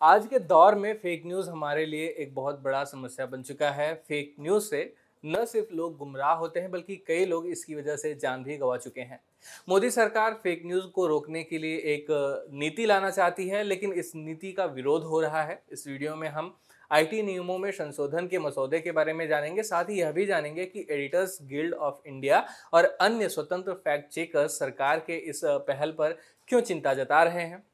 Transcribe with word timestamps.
आज 0.00 0.26
के 0.26 0.38
दौर 0.38 0.74
में 0.74 0.92
फेक 0.94 1.22
न्यूज़ 1.26 1.48
हमारे 1.50 1.84
लिए 1.86 2.06
एक 2.18 2.34
बहुत 2.34 2.60
बड़ा 2.62 2.82
समस्या 2.84 3.26
बन 3.26 3.42
चुका 3.42 3.70
है। 3.70 3.94
फेक 4.08 4.34
न्यूज़ 4.40 4.64
से 4.64 4.92
न 5.24 5.44
सिर्फ़ 5.44 5.72
लोग 5.74 5.96
गुमराह 5.98 6.32
होते 6.32 6.60
हैं, 6.60 6.70
बल्कि 6.70 6.96
कई 7.06 7.24
लोग 7.24 7.46
इसकी 7.46 7.74
वजह 7.74 7.96
से 7.96 8.14
जान 8.14 8.42
भी 8.44 8.56
गंवा 8.56 8.76
चुके 8.76 9.00
हैं। 9.00 9.20
मोदी 9.68 9.90
सरकार 9.90 10.34
फेक 10.42 10.62
न्यूज़ 10.66 10.86
को 10.86 11.06
रोकने 11.06 11.42
के 11.42 11.58
लिए 11.58 11.76
एक 11.94 12.06
नीति 12.52 12.86
लाना 12.86 13.10
चाहती 13.10 13.48
है, 13.48 13.62
लेकिन 13.62 13.92
इस 13.92 14.12
नीति 14.16 14.52
का 14.52 14.64
विरोध 14.64 15.04
हो 15.04 15.20
रहा 15.20 15.42
है। 15.42 15.62
इस 15.72 15.86
वीडियो 15.86 16.16
में 16.16 16.28
हम 16.28 16.54
आईटी 16.90 17.22
नियमों 17.22 17.56
में 17.58 17.70
संशोधन 17.70 18.26
के 18.26 18.38
मसौदे 18.38 18.80
के 18.80 18.92
बारे 18.92 19.12
में 19.12 19.26
जानेंगे, 19.28 19.62
साथ 19.62 19.84
ही 19.84 19.98
यह 20.00 20.12
भी 20.12 20.26
जानेंगे 20.26 20.64
कि 20.66 20.86
एडिटर्स 20.90 21.38
गिल्ड 21.42 21.74
ऑफ़ 21.74 22.08
इंडिया 22.08 22.44
और 22.72 22.84
अन्य 23.00 23.28
स्वतंत्र 23.28 23.72
फैक्ट 23.74 24.12
चेकर्स 24.12 24.58
सरकार 24.58 24.98
के 24.98 25.16
इस 25.20 25.40
पहल 25.44 25.92
पर 25.92 26.16
क्यों 26.48 26.60
चिंता 26.60 26.94
जता 26.94 27.22
रहे 27.22 27.42
हैं। 27.42 27.64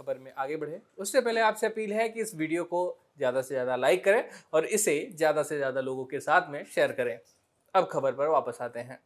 खबर 0.00 0.18
में 0.18 0.32
आगे 0.34 0.56
बढ़े। 0.56 0.80
उससे 0.98 1.20
पहले 1.20 1.40
आपसे 1.40 1.66
अपील 1.66 1.92
है 1.92 2.08
कि 2.08 2.20
इस 2.20 2.34
वीडियो 2.36 2.64
को 2.64 2.82
ज़्यादा 3.18 3.40
से 3.42 3.54
ज़्यादा 3.54 3.76
लाइक 3.76 4.04
करें 4.04 4.22
और 4.52 4.64
इसे 4.66 4.94
ज़्यादा 5.14 5.42
से 5.42 5.56
ज़्यादा 5.56 5.80
लोगों 5.80 6.04
के 6.04 6.20
साथ 6.20 6.50
में 6.50 6.64
शेयर 6.66 6.92
करें। 6.92 7.18
अब 7.74 7.88
खबर 7.92 8.12
पर 8.12 8.28
वापस 8.28 8.58
आते 8.60 8.80
हैं। 8.80 8.98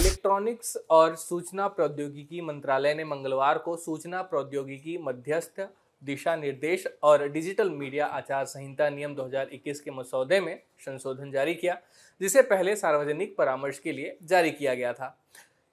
इलेक्ट्रॉनिक्स 0.00 0.76
और 0.90 1.14
सूचना 1.16 1.68
प्रौद्योगिकी 1.68 2.40
मंत्रालय 2.40 2.94
ने 2.94 3.04
मंगलवार 3.04 3.58
को 3.58 3.76
सूचना 3.78 4.22
प्रौद्योगिकी 4.24 4.96
मध्यस्थ 5.02 5.60
दिशा 6.02 6.34
निर्देश 6.36 6.86
और 7.02 7.26
डिजिटल 7.28 7.70
मीडिया 7.70 8.06
आचार 8.08 8.44
संहिता 8.46 8.88
नियम 8.90 9.14
2021 9.14 9.80
के 9.80 9.90
मसौदे 9.90 10.40
में 10.40 10.58
संशोधन 10.80 11.30
जारी 11.30 11.54
किया, 11.54 11.76
जिसे 12.20 12.42
पहले 12.42 12.74
सार्वजनिक 12.76 13.36
परामर्श 13.36 13.78
के 13.78 13.92
लिए 13.92 14.16
जारी 14.24 14.50
किया 14.52 14.74
गया 14.74 14.92
था। 14.92 15.16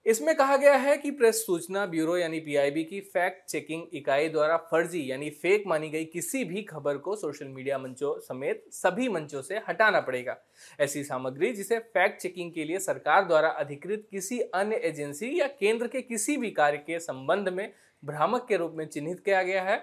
इसमें 0.06 0.36
कहा 0.36 0.56
गया 0.58 0.76
है 0.76 0.96
कि 0.98 1.10
प्रेस 1.12 1.46
सूचना 1.46 1.86
ब्यूरो 1.86 2.16
यानी 2.18 2.40
पीआईबी 2.40 2.84
की 2.84 3.00
फैक्ट 3.14 3.46
चेकिंग 3.46 3.84
इकाई 3.94 4.30
द्वारा 4.30 4.56
फर्जी 4.72 5.02
यानी 5.12 5.30
फेक 5.32 5.64
मानी 5.68 5.90
गई 5.90 6.06
किसी 6.06 6.44
भी 6.44 6.62
खबर 6.62 6.98
को 6.98 7.16
सोशल 7.16 7.48
मीडिया 7.48 7.78
मंचों 7.78 8.14
समेत 8.20 8.64
सभी 8.72 9.10
मंचों 9.10 9.42
से 9.42 9.62
हटाना 9.68 10.00
पड़ेगा। 10.00 10.38
ऐसी 10.80 11.04
सामग्री 11.04 11.52
जिसे 11.54 11.80
फैक्ट 11.80 12.22
चेकिंग 12.22 12.52
के 12.54 12.64
लिए 12.64 12.80
सरकार 12.80 13.28
द्वारा 13.28 13.50
अधिकृत 13.50 14.08
किसी 14.12 14.40
अन्य 14.40 14.76
एजेंसी 14.84 15.40
या 15.40 15.48
केंद्र 15.50 15.88
के 15.88 16.02
किसी 16.02 16.38
भी 16.38 16.52
कार्य 16.52 16.78
के 16.78 17.00
संबंध 17.00 17.50
में 17.50 17.72
भ्रामक 18.04 18.46
के 18.50 18.58
रूप 18.58 18.74
में 18.76 18.86
चिन्हित 18.88 19.20
किया 19.20 19.44
गया 19.44 19.64
है, 19.64 19.82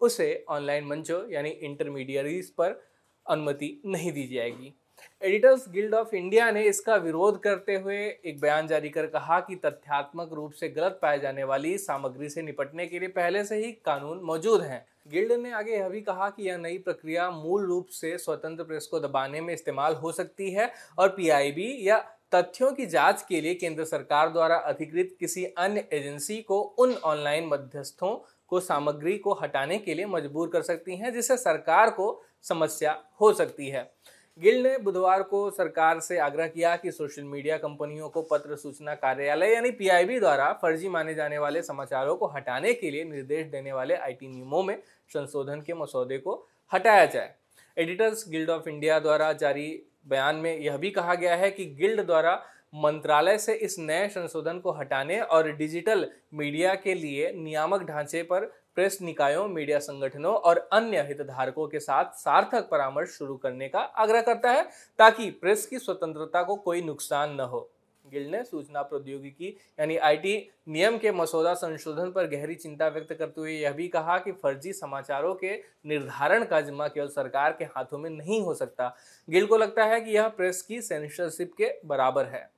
उसे 0.00 0.44
ऑनलाइन 0.48 0.84
मंचों 0.84 1.22
यानी 1.32 1.50
इंटरमीडियरीज 1.50 2.50
पर 2.50 2.80
अनुमति 3.26 3.80
नहीं 3.86 4.12
दी 4.12 4.26
जाएगी। 4.28 4.74
एडिटर्स 5.22 5.64
गिल्ड 5.68 5.94
ऑफ़ 5.94 6.14
इंडिया 6.14 6.50
ने 6.50 6.62
इसका 6.62 6.96
विरोध 6.96 7.40
करते 7.42 7.74
हुए 7.74 7.98
एक 8.24 8.40
बयान 8.40 8.66
जारी 8.66 8.88
कर 8.88 9.06
कहा 9.06 9.40
कि 9.40 9.56
तथ्यात्मक 9.56 10.32
रूप 10.32 10.52
से 10.52 10.68
गलत 10.68 10.98
पाए 11.02 11.18
जाने 11.18 11.44
वाली 11.44 11.76
सामग्री 11.78 12.28
से 12.28 12.42
निपटने 12.42 12.86
के 12.86 12.98
लिए 12.98 13.08
पहले 13.08 13.44
से 13.44 13.56
ही 13.56 13.72
कानून 13.84 14.20
मौजूद 14.22 14.62
हैं। 14.62 14.84
गिल्ड 15.08 15.32
ने 15.32 15.52
आगे 15.52 15.72
यह 15.72 15.88
भी 15.88 16.00
कहा 16.00 16.28
कि 16.30 16.48
यह 16.48 16.58
नई 16.58 16.78
प्रक्रिया 16.78 17.30
मूल 17.30 17.66
रूप 17.66 17.88
से 17.90 18.16
स्वतंत्र 18.18 18.64
प्रेस 18.64 18.86
को 18.86 19.00
दबाने 19.00 19.40
में 19.40 19.52
इस्तेमाल 19.54 19.94
हो 19.94 20.12
सकती 20.12 20.50
है 20.50 20.72
और 20.98 21.08
पीआईबी 21.08 21.88
या 21.88 21.98
तथ्यों 22.34 22.72
की 22.72 22.86
जाँच 22.86 23.24
के 23.28 23.40
लिए 23.40 23.54
केंद्र 23.54 23.84
सरकार 23.84 24.28
द्वारा 24.28 24.56
अधिकृत 24.56 25.16
किसी 25.20 25.44
अन्य 25.44 25.88
एजेंसी 25.92 26.40
को 26.42 26.60
उन 26.78 26.94
ऑनलाइन 26.94 27.46
मध्यस्थों 27.46 28.16
को 28.48 28.60
सामग्री 28.60 29.16
को 29.18 29.32
हटाने 29.32 29.78
के 29.78 29.94
लिए 29.94 30.06
मजबूर 30.06 30.48
कर 30.48 30.62
सकती 30.62 30.96
हैं, 30.96 31.12
जिससे 31.12 31.36
सरकार 31.36 31.90
को 31.90 32.22
समस्या 32.42 33.00
हो 33.20 33.32
सकती 33.32 33.68
है। 33.68 33.90
गिल 34.38 34.62
ने 34.62 34.76
बुधवार 34.78 35.22
को 35.22 35.38
सरकार 35.50 36.00
से 36.00 36.18
आग्रह 36.18 36.46
किया 36.46 36.74
कि 36.76 36.90
सोशल 36.92 37.22
मीडिया 37.24 37.56
कंपनियों 37.58 38.08
को 38.08 38.22
पत्र 38.22 38.56
सूचना 38.56 38.94
कार्यालय 38.94 39.52
यानी 39.52 39.70
पीआईबी 39.70 40.18
द्वारा 40.20 40.52
फर्जी 40.62 40.88
माने 40.88 41.14
जाने 41.14 41.38
वाले 41.38 41.62
समाचारों 41.62 42.16
को 42.16 42.26
हटाने 42.26 42.72
के 42.74 42.90
लिए 42.90 43.04
निर्देश 43.04 43.46
देने 43.46 43.72
वाले 43.72 43.94
आईटी 43.96 44.28
नियमों 44.28 44.62
में 44.62 44.76
संशोधन 45.10 45.60
के 45.60 45.74
मसौदे 45.74 46.18
को 46.18 46.34
हटाया 46.72 47.06
जाए। 47.06 47.34
एडिटर्स 47.76 48.28
गिल्ड 48.28 48.50
ऑफ़ 48.50 48.68
इंडिया 48.68 48.98
द्वारा 49.00 49.32
जारी 49.34 49.68
बयान 50.06 50.36
में 50.36 50.58
यह 50.58 50.76
भी 50.76 50.90
कहा 50.90 51.14
गया 51.14 51.36
है 51.36 51.50
कि 51.50 51.64
गिल्ड 51.80 52.04
द्वारा 52.06 52.34
मंत्रालय 52.74 53.38
से 53.38 53.54
इस 53.56 53.78
नए 53.78 54.08
संशोधन 54.08 54.58
को 54.58 54.72
हटाने 54.72 55.20
और 55.20 55.50
डिजिटल 55.52 56.06
मीडिया 56.34 56.74
के 56.74 56.94
लिए 56.94 57.32
नियामक 57.34 57.82
ढांचे 57.82 58.22
पर 58.22 58.50
प्रेस 58.76 58.98
निकायों, 59.02 59.46
मीडिया 59.48 59.78
संगठनों 59.78 60.34
और 60.34 60.68
अन्य 60.72 61.02
हितधारकों 61.02 61.66
के 61.68 61.80
साथ 61.80 62.12
सार्थक 62.14 62.68
परामर्श 62.68 63.08
शुरू 63.08 63.36
करने 63.36 63.68
का 63.68 63.78
आग्रह 63.78 64.20
करता 64.20 64.50
है 64.50 64.68
ताकि 64.98 65.30
प्रेस 65.30 65.66
की 65.66 65.78
स्वतंत्रता 65.78 66.42
को 66.42 66.56
कोई 66.56 66.82
नुकसान 66.82 67.34
न 67.34 67.40
हो। 67.40 67.68
गिल्ड 68.04 68.30
ने 68.30 68.42
सूचना 68.44 68.82
प्रौद्योगिकी 68.82 69.48
यानी 69.80 69.96
आईटी 69.96 70.34
नियम 70.68 70.98
के 70.98 71.12
मसौदा 71.12 71.54
संशोधन 71.54 72.10
पर 72.10 72.26
गहरी 72.26 72.54
चिंता 72.54 72.88
व्यक्त 72.88 73.12
करते 73.12 73.40
हुए 73.40 73.52
यह 73.52 73.72
भी 73.72 73.88
कहा 73.88 74.18
कि 74.18 74.32
फर्जी 74.32 74.72
समाचारों 74.72 75.34
के 75.34 75.54
निर्धारण 75.86 76.44
का 76.44 76.60
जिम्मा 76.60 76.88
केवल 76.88 77.08
सरकार 77.08 77.52
के 77.52 77.64
हाथों 77.64 77.98
में 77.98 78.10
नहीं 78.10 78.42
हो 78.42 78.54
सकता। 78.54 78.94
गिल 79.28 79.46
को 79.46 79.56
लगता 79.56 79.84
है 79.84 80.00
कि 80.00 80.10
यह 80.10 80.28
प्रेस 80.28 80.62
की 80.62 80.80
सेंसरशिप 80.82 81.54
के 81.58 81.72
बराबर 81.84 82.26
है। 82.26 82.48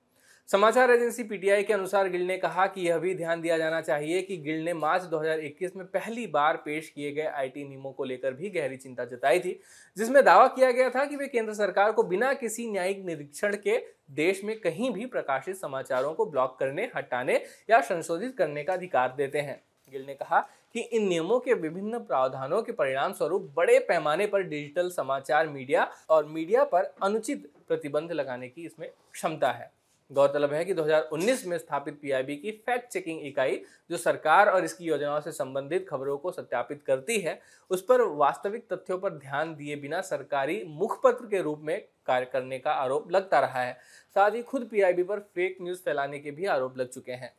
समाचार 0.49 0.91
एजेंसी 0.91 1.23
पीटीआई 1.23 1.63
के 1.63 1.73
अनुसार 1.73 2.09
गिल 2.09 2.23
ने 2.27 2.37
कहा 2.39 2.67
कि 2.67 2.87
यह 2.87 2.99
भी 2.99 3.15
ध्यान 3.15 3.41
दिया 3.41 3.57
जाना 3.59 3.81
चाहिए 3.81 4.21
कि 4.23 4.37
गिल 4.37 4.63
ने 4.65 4.73
मार्च 4.75 5.03
2021 5.05 5.75
में 5.77 5.85
पहली 5.87 6.27
बार 6.27 6.57
पेश 6.57 6.89
किए 6.91 7.11
गए 7.13 7.27
आईटी 7.27 7.65
नियमों 7.65 7.93
को 7.93 8.05
लेकर 8.05 8.35
भी 8.35 8.51
गहरी 8.51 8.77
चिंता 8.77 9.05
जताई 9.05 9.41
थी, 9.41 9.53
जिसमें 9.97 10.23
दावा 10.25 10.47
किया 10.47 10.71
गया 10.73 10.89
था 10.91 11.05
कि 11.05 11.17
वे 11.17 11.27
केंद्र 11.27 11.55
सरकार 11.55 11.93
को 11.93 12.03
बिना 12.05 12.33
किसी 12.35 12.71
न्यायिक 12.71 13.05
निरीक्षण 13.07 13.57
के 13.57 13.79
देश 14.15 14.43
में 14.45 14.59
कहीं 14.61 14.91
भी 14.91 15.07
प्रकाशित 15.07 15.57
समाचारों 15.57 16.15
को 16.15 16.27
ब्लॉक 16.27 16.59
करने, 16.61 16.91
हटाने 16.97 17.41
या 17.71 17.81
संशोधित 17.83 18.37
करने 18.39 18.65
का 18.65 18.73
अधिकार 18.73 19.15
देते 19.17 19.39
हैं। 19.41 19.63
गिल 19.93 20.07
ने 20.07 20.15
कहा 20.15 20.41
कि 20.75 20.81
इन 20.81 21.09
नियमों 21.09 21.41
के 21.41 21.55
विभिन्न 21.55 21.99
प्रावधानों 21.99 22.63
के 22.63 22.73
परिणाम 22.75 23.13
स्वरूप 23.13 23.53
बड़े 23.57 23.79
पैमाने 23.79 24.27
पर 24.27 24.43
डिजिटल 24.43 24.89
समाचार 24.91 25.49
मीडिया 25.49 25.91
और 26.11 26.27
मीडिया 26.27 26.65
पर 26.65 26.95
अनुचित 27.03 27.51
प्रतिबंध 27.69 28.13
लगाने 28.13 28.49
की 28.49 28.65
इसमें 28.67 28.89
क्षमता 29.13 29.51
है। 29.51 29.77
गौरतलब 30.13 30.53
है 30.53 30.65
कि 30.65 30.75
2019 30.75 31.47
में 31.47 31.59
स्थापित 31.59 31.99
पीआईबी 32.03 32.37
की 32.37 32.51
फैक्ट 32.51 32.89
चेकिंग 32.89 33.27
इकाई, 33.27 33.61
जो 33.91 33.97
सरकार 33.97 34.49
और 34.49 34.65
इसकी 34.65 34.85
योजनाओं 34.85 35.21
से 35.21 35.33
संबंधित 35.33 35.87
खबरों 35.89 36.19
को 36.19 36.31
सत्यापित 36.31 36.83
करती 36.83 37.19
है, 37.19 37.41
उस 37.71 37.83
पर 37.83 38.03
वास्तविक 38.03 38.73
तथ्यों 38.73 38.99
पर 38.99 39.11
ध्यान 39.11 39.55
दिए 39.55 39.77
बिना 39.77 40.01
सरकारी 40.01 40.65
मुखपत्र 40.67 41.27
के 41.27 41.43
रूप 41.43 41.61
में 41.63 41.81
कार्य 42.07 42.27
करने 42.33 42.59
का 42.59 42.73
आरोप 42.73 43.11
लगता 43.13 43.41
रहा 43.41 43.63
है। 43.63 43.79
साथ 44.15 44.31
ही 44.31 44.43
खुद 44.43 44.69
पीआईबी 44.71 45.03
पर 45.03 45.19
फेक 45.19 45.57
न्यूज़ 45.63 45.79
फैलाने 45.79 46.19
के 46.19 46.31
भी 46.31 46.47
आरोप 46.47 46.79
लग 46.79 46.89
चुके 46.89 47.13
हैं। 47.13 47.35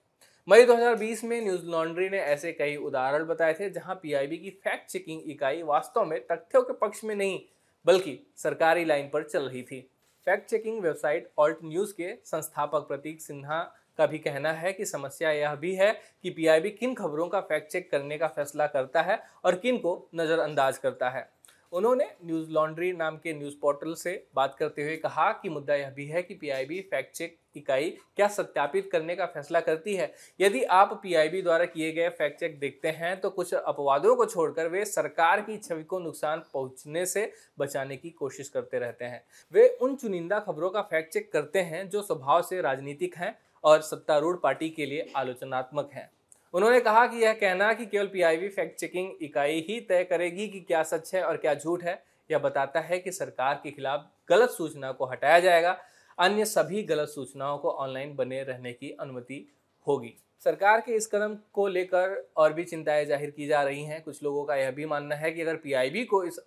मई 0.47 0.66
2020 0.66 1.24
में 1.24 1.41
न्यूज़ 1.41 1.66
लॉन्ड्री 1.66 2.09
ने 2.09 2.19
ऐसे 2.19 2.51
कई 2.51 2.75
उदाहरण 2.75 3.25
बताए 3.25 3.53
थे, 3.53 3.69
जहाँ 3.69 3.96
पीआईबी 3.96 4.38
की 4.38 4.50
फैक्ट 4.50 4.91
चेकिंग 4.91 5.22
इकाई 5.25 5.63
वास्तव 5.63 6.06
में 6.06 6.19
तथ्यों 6.28 6.62
के 6.62 6.74
पक्ष 6.74 7.03
में 7.03 7.16
नहीं, 7.16 7.40
बल्कि 7.86 8.19
सरकारी 8.38 8.86
लाइन 8.86 9.09
पर 9.09 9.24
चल 9.24 9.44
रही 9.44 9.63
थी। 9.63 9.89
Fact 10.29 10.49
checking 10.49 10.81
website 10.81 11.29
Alt 11.39 11.57
News 11.65 11.91
के 11.93 12.13
संस्थापक 12.25 12.87
प्रतीक 12.87 13.21
सिन्हा 13.21 13.59
का 13.97 14.05
भी 14.07 14.17
कहना 14.17 14.51
है 14.53 14.73
कि 14.73 14.85
समस्या 14.85 15.31
यह 15.31 15.55
भी 15.55 15.73
है 15.75 15.91
कि 16.23 16.29
पीआईबी 16.29 16.69
किन 16.71 16.93
खबरों 16.93 17.27
का 17.27 17.39
फैक्ट 17.41 17.71
चेक 17.71 17.89
करने 17.91 18.17
का 18.17 18.27
फैसला 18.27 18.67
करता 18.67 19.01
है 19.01 19.17
और 19.45 19.55
किन 19.55 19.77
को 19.77 19.93
नज़रअंदाज 20.15 20.77
करता 20.77 21.09
है। 21.09 21.27
उन्होंने 21.74 22.06
न्यूज़ 22.25 22.50
लॉन्ड्री 22.51 22.92
नाम 22.92 23.18
के 23.18 23.33
न्यूज़ 23.33 23.56
पोर्टल 23.62 23.94
से 23.94 24.12
बात 24.36 24.56
करते 24.60 24.83
हुए 24.83 24.95
कहा 24.98 25.31
कि 25.31 25.50
मुद्दा 25.50 25.75
यह 25.75 25.89
भी 25.89 26.06
है 26.06 26.21
कि 26.24 26.33
पीआईबी 26.36 26.80
फैक्ट 26.92 27.16
चेक 27.16 27.38
इकाई 27.56 27.89
क्या 28.16 28.27
सत्यापित 28.27 28.89
करने 28.92 29.16
का 29.16 29.25
फैसला 29.25 29.60
करती 29.60 29.95
है। 29.95 30.12
यदि 30.39 30.63
आप 30.63 31.00
पीआईबी 31.04 31.42
द्वारा 31.42 31.66
किए 31.66 31.92
गए 31.92 32.10
फैक्ट 32.10 32.39
चेक 32.39 32.60
देखते 32.60 32.89
हैं 32.89 33.19
तो 33.21 33.30
कुछ 33.30 33.54
अपवादों 33.54 34.16
को 34.16 34.25
छोड़कर 34.25 34.68
वे 34.68 34.86
सरकार 34.86 35.42
की 35.42 35.57
छवि 35.57 35.83
को 35.83 36.00
नुकसान 36.00 36.44
पहुँचने 36.54 37.06
से 37.06 37.31
बचाने 37.60 37.98
की 37.98 38.10
कोशिश 38.10 38.50
करते 38.50 38.80
रहते 38.80 39.06
हैं। 39.06 39.24
वे 39.54 39.68
उन 39.81 39.95
चुनिंदा 39.95 40.39
खबरों 40.39 40.69
का 40.69 40.81
फैक्ट 40.81 41.13
चेक 41.13 41.31
करते 41.33 41.60
हैं 41.62 41.88
जो 41.89 42.01
स्वभाव 42.01 42.42
से 42.42 42.62
राजनीतिक 42.62 43.18
हैं 43.18 43.36
और 43.63 43.81
सत्तारूढ़ 43.81 44.38
पार्टी 44.44 44.69
के 44.69 44.86
लिए 44.86 45.12
आलोचनात्मक 45.15 45.89
हैं। 45.94 46.10
उन्होंने 46.54 46.80
कहा 46.80 47.06
कि 47.07 47.18
यह 47.18 47.34
कहना 47.34 47.72
कि 47.74 47.86
केवल 47.86 48.07
पीआईबी 48.07 48.48
फैक्ट 48.50 48.80
चेकिंग 48.80 49.10
इकाई 49.22 49.60
ही 49.68 49.80
तय 49.80 50.04
करेगी 50.04 50.48
कि 50.48 50.60
क्या 50.60 50.81
सच 50.84 51.13
है 51.16 51.24
और 51.24 51.38
क्या 51.38 51.54
झूठ 51.56 51.84
है। 51.84 52.01
यह 52.30 52.40
बताता 52.40 52.80
है 52.80 53.00
कि 53.00 53.12
सरकार 53.12 53.60
के 53.63 53.72
खिलाफ 53.72 54.10
गलत 54.30 54.50
सूचना 54.50 54.92
को 54.92 55.06
हटाया 55.06 55.40
जाएगा। 55.40 55.78
अन्य 56.18 56.46
सभी 56.46 56.84
गलत 56.84 57.10
सूचनाओं 57.10 57.57
को 57.57 57.69
ऑनलाइन 57.72 58.16
बने 58.16 58.42
रहने 58.44 58.74
की 58.74 58.90
अनुमति 58.92 59.46
होगी। 59.88 60.13
सरकार 60.46 60.81
के 60.81 60.96
इस 60.96 61.07
कदम 61.07 61.36
को 61.54 61.68
लेकर 61.68 62.18
और 62.38 62.54
भी 62.54 62.63
चिंताएँ 62.63 63.06
ज़ाहिर 63.06 63.30
की 63.30 63.48
जा 63.48 63.62
रही 63.63 63.84
हैं। 63.84 64.01
कुछ 64.04 64.24
लोगों 64.24 64.44
का 64.46 64.56
यह 64.56 64.72
भी 64.72 64.86
मानना 64.86 65.16
है 65.16 65.31
कि 65.31 65.42
अगर 65.42 65.56
पीआईबी 65.57 66.04
को 66.06 66.24
इस 66.24 66.40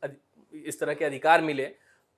इस 0.55 0.81
तरह 0.81 0.95
के 0.95 1.05
अधिकार 1.05 1.41
मिले 1.43 1.65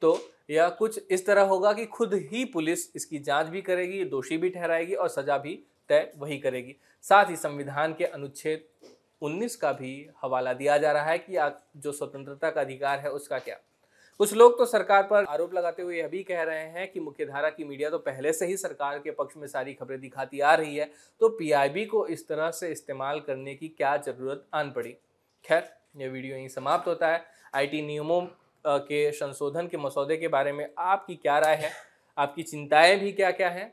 तो 0.02 0.18
यह 0.50 0.68
कुछ 0.68 0.98
इस 1.10 1.26
तरह 1.26 1.42
होगा 1.44 1.72
कि 1.72 1.84
खुद 1.88 2.14
ही 2.24 2.44
पुलिस 2.44 2.90
इसकी 2.96 3.18
जाँच 3.20 3.46
भी 3.46 3.60
करेगी, 3.62 4.04
दोषी 4.04 4.36
भी 4.38 4.48
ठहराएगी 4.50 4.94
और 4.94 5.08
सजा 5.08 5.36
भी 5.38 5.58
तय 5.90 6.10
वही 6.18 6.38
करेगी। 6.38 6.76
साथ 7.04 7.30
ही 7.30 7.36
संविधान 7.36 7.94
के 7.94 8.04
अनुच्छेद 8.06 8.64
19 9.22 9.56
का 9.56 9.72
भी 9.72 10.08
हवाला 10.22 10.52
दिया 10.52 10.78
जा 10.78 10.92
रहा 10.92 11.04
है 11.04 11.18
कि 11.20 11.36
जो 11.78 11.92
स्वतंत्रता 11.92 12.50
का 12.50 12.60
अधिकार 12.60 12.98
है 12.98 13.10
उसका 13.10 13.38
क्या। 13.38 13.56
कुछ 14.20 14.32
लोग 14.34 14.56
तो 14.58 14.66
सरकार 14.66 15.02
पर 15.02 15.24
आरोप 15.24 15.54
लगाते 15.54 15.82
हुए 15.82 15.96
यह 15.98 16.08
भी 16.08 16.22
कह 16.22 16.42
रहे 16.42 16.64
हैं 16.70 16.90
कि 16.92 17.00
मुख्यधारा 17.00 17.48
की 17.50 17.64
मीडिया 17.64 17.90
तो 17.90 17.98
पहले 18.00 18.32
से 18.32 18.46
ही 18.46 18.56
सरकार 18.56 18.98
के 18.98 19.10
पक्ष 19.10 19.36
में 19.36 19.46
सारी 19.48 19.74
खबरें 19.74 20.00
दिखाती 20.00 20.40
आ 20.40 20.54
रही 20.54 20.76
है 20.76 20.90
तो 21.20 21.28
पीआईबी 21.28 21.84
को 21.84 22.06
इस 22.06 22.26
तरह 22.28 22.50
से 22.50 22.68
इस्तेमाल 22.68 23.20
करने 23.20 23.54
की 23.54 23.68
क्या 23.68 23.96
ज़रूरत 23.98 24.44
आन 24.54 24.70
पड़ी। 24.70 24.96
खैर, 25.44 25.68
यह 25.96 26.10
वीडियो 26.10 26.36
यहीं 26.36 26.48
समाप्त 26.48 26.88
होता 26.88 27.08
है। 27.08 27.24
आईटी 27.54 27.82
नियमों 27.82 28.20
के 28.64 29.10
संशोधन 29.12 29.66
के 29.66 29.76
मसौदे 29.76 30.16
के 30.16 30.28
बारे 30.28 30.52
में 30.52 30.68
आपकी 30.78 31.14
क्या 31.16 31.38
राय 31.38 31.54
है? 31.54 31.70
आपकी 32.18 32.42
चिंताएँ 32.42 32.96
भी 32.98 33.12
क्या 33.12 33.30
क्या 33.30 33.48
हैं? 33.50 33.72